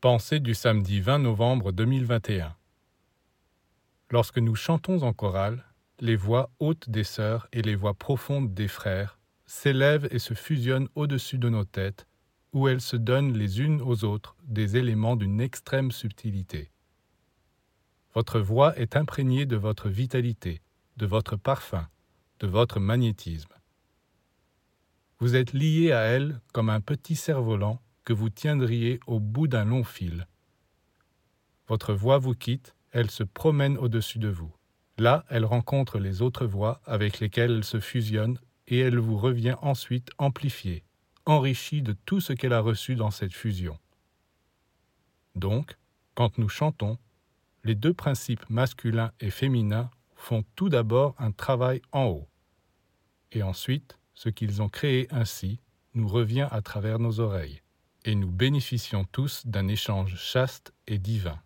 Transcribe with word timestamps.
Pensée 0.00 0.38
du 0.38 0.54
samedi 0.54 1.00
20 1.00 1.18
novembre 1.18 1.72
2021 1.72 2.54
Lorsque 4.10 4.38
nous 4.38 4.54
chantons 4.54 5.02
en 5.02 5.12
chorale, 5.12 5.64
les 5.98 6.14
voix 6.14 6.52
hautes 6.60 6.88
des 6.88 7.02
sœurs 7.02 7.48
et 7.52 7.62
les 7.62 7.74
voix 7.74 7.94
profondes 7.94 8.54
des 8.54 8.68
frères 8.68 9.18
s'élèvent 9.44 10.06
et 10.12 10.20
se 10.20 10.34
fusionnent 10.34 10.88
au-dessus 10.94 11.38
de 11.38 11.48
nos 11.48 11.64
têtes, 11.64 12.06
où 12.52 12.68
elles 12.68 12.80
se 12.80 12.94
donnent 12.94 13.36
les 13.36 13.60
unes 13.60 13.82
aux 13.82 14.04
autres 14.04 14.36
des 14.44 14.76
éléments 14.76 15.16
d'une 15.16 15.40
extrême 15.40 15.90
subtilité. 15.90 16.70
Votre 18.14 18.38
voix 18.38 18.78
est 18.78 18.94
imprégnée 18.94 19.46
de 19.46 19.56
votre 19.56 19.88
vitalité, 19.88 20.62
de 20.96 21.06
votre 21.06 21.34
parfum, 21.34 21.88
de 22.38 22.46
votre 22.46 22.78
magnétisme. 22.78 23.52
Vous 25.18 25.34
êtes 25.34 25.54
lié 25.54 25.90
à 25.90 26.02
elle 26.02 26.40
comme 26.52 26.70
un 26.70 26.80
petit 26.80 27.16
cerf-volant 27.16 27.82
vous 28.12 28.30
tiendriez 28.30 29.00
au 29.06 29.20
bout 29.20 29.48
d'un 29.48 29.64
long 29.64 29.84
fil. 29.84 30.26
Votre 31.66 31.94
voix 31.94 32.18
vous 32.18 32.34
quitte, 32.34 32.74
elle 32.92 33.10
se 33.10 33.22
promène 33.22 33.76
au-dessus 33.76 34.18
de 34.18 34.28
vous. 34.28 34.52
Là, 34.96 35.24
elle 35.28 35.44
rencontre 35.44 35.98
les 35.98 36.22
autres 36.22 36.46
voix 36.46 36.80
avec 36.84 37.20
lesquelles 37.20 37.52
elle 37.52 37.64
se 37.64 37.80
fusionne 37.80 38.38
et 38.66 38.78
elle 38.78 38.98
vous 38.98 39.16
revient 39.16 39.56
ensuite 39.62 40.10
amplifiée, 40.18 40.84
enrichie 41.26 41.82
de 41.82 41.92
tout 41.92 42.20
ce 42.20 42.32
qu'elle 42.32 42.52
a 42.52 42.60
reçu 42.60 42.96
dans 42.96 43.10
cette 43.10 43.34
fusion. 43.34 43.78
Donc, 45.34 45.76
quand 46.14 46.38
nous 46.38 46.48
chantons, 46.48 46.98
les 47.64 47.74
deux 47.74 47.94
principes 47.94 48.48
masculins 48.50 49.12
et 49.20 49.30
féminins 49.30 49.90
font 50.16 50.44
tout 50.56 50.68
d'abord 50.68 51.14
un 51.18 51.30
travail 51.30 51.80
en 51.92 52.06
haut, 52.06 52.28
et 53.30 53.42
ensuite 53.42 53.98
ce 54.14 54.28
qu'ils 54.28 54.62
ont 54.62 54.68
créé 54.68 55.06
ainsi 55.10 55.60
nous 55.94 56.08
revient 56.08 56.48
à 56.50 56.60
travers 56.60 56.98
nos 56.98 57.20
oreilles 57.20 57.62
et 58.08 58.14
nous 58.14 58.30
bénéficions 58.30 59.04
tous 59.04 59.46
d'un 59.46 59.68
échange 59.68 60.16
chaste 60.16 60.72
et 60.86 60.98
divin. 60.98 61.38